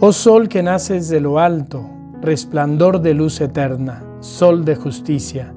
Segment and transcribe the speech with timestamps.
[0.00, 1.88] Oh sol que naces de lo alto,
[2.20, 5.54] resplandor de luz eterna, sol de justicia,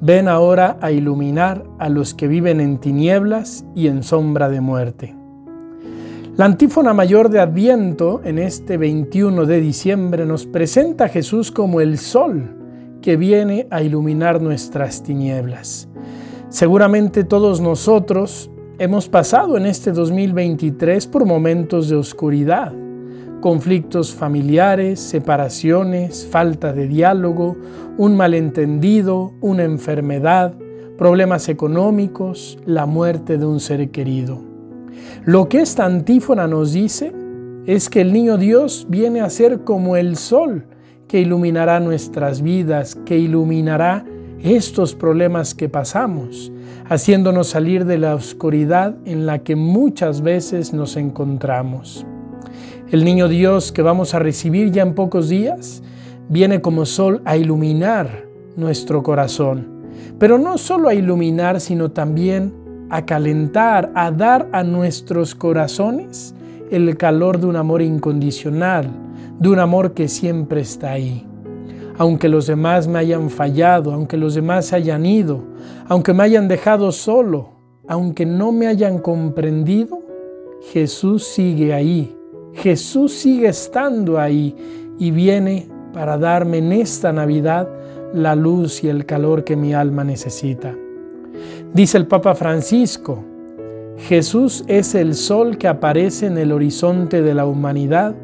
[0.00, 5.16] ven ahora a iluminar a los que viven en tinieblas y en sombra de muerte.
[6.36, 11.80] La antífona mayor de Adviento en este 21 de diciembre nos presenta a Jesús como
[11.80, 12.54] el sol
[13.02, 15.88] que viene a iluminar nuestras tinieblas.
[16.48, 22.72] Seguramente todos nosotros hemos pasado en este 2023 por momentos de oscuridad
[23.40, 27.56] conflictos familiares, separaciones, falta de diálogo,
[27.96, 30.54] un malentendido, una enfermedad,
[30.96, 34.42] problemas económicos, la muerte de un ser querido.
[35.24, 37.12] Lo que esta antífona nos dice
[37.66, 40.66] es que el niño Dios viene a ser como el sol
[41.06, 44.04] que iluminará nuestras vidas, que iluminará
[44.40, 46.52] estos problemas que pasamos,
[46.88, 52.06] haciéndonos salir de la oscuridad en la que muchas veces nos encontramos.
[52.90, 55.82] El niño Dios que vamos a recibir ya en pocos días
[56.30, 58.24] viene como sol a iluminar
[58.56, 59.84] nuestro corazón,
[60.18, 62.50] pero no solo a iluminar, sino también
[62.88, 66.34] a calentar, a dar a nuestros corazones
[66.70, 68.90] el calor de un amor incondicional,
[69.38, 71.26] de un amor que siempre está ahí.
[71.98, 75.44] Aunque los demás me hayan fallado, aunque los demás hayan ido,
[75.88, 77.50] aunque me hayan dejado solo,
[77.86, 80.00] aunque no me hayan comprendido,
[80.72, 82.14] Jesús sigue ahí
[82.54, 84.54] Jesús sigue estando ahí
[84.98, 87.68] y viene para darme en esta Navidad
[88.12, 90.74] la luz y el calor que mi alma necesita.
[91.72, 93.24] Dice el Papa Francisco,
[93.98, 98.14] Jesús es el sol que aparece en el horizonte de la humanidad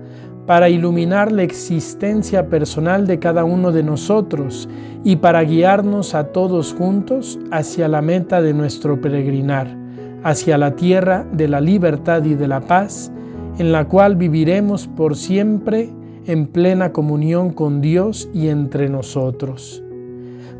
[0.46, 4.68] para iluminar la existencia personal de cada uno de nosotros
[5.02, 9.76] y para guiarnos a todos juntos hacia la meta de nuestro peregrinar,
[10.22, 13.10] hacia la tierra de la libertad y de la paz,
[13.58, 15.90] en la cual viviremos por siempre
[16.26, 19.82] en plena comunión con Dios y entre nosotros.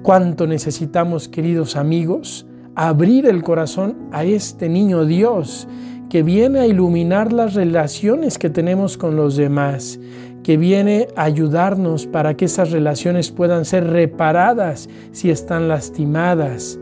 [0.03, 5.67] Cuánto necesitamos, queridos amigos, abrir el corazón a este niño Dios
[6.11, 9.99] que viene a iluminar las relaciones que tenemos con los demás,
[10.45, 16.79] que viene a ayudarnos para que esas relaciones puedan ser reparadas si están lastimadas,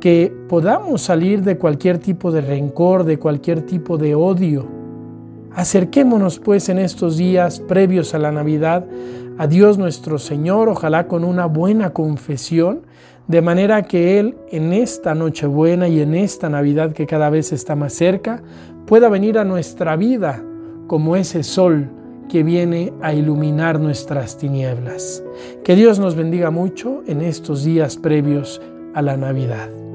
[0.00, 4.66] que podamos salir de cualquier tipo de rencor, de cualquier tipo de odio,
[5.56, 8.84] Acerquémonos pues en estos días previos a la Navidad
[9.38, 12.82] a Dios nuestro Señor, ojalá con una buena confesión,
[13.26, 17.74] de manera que Él en esta Nochebuena y en esta Navidad que cada vez está
[17.74, 18.42] más cerca,
[18.86, 20.44] pueda venir a nuestra vida
[20.88, 21.90] como ese sol
[22.28, 25.24] que viene a iluminar nuestras tinieblas.
[25.64, 28.60] Que Dios nos bendiga mucho en estos días previos
[28.94, 29.85] a la Navidad.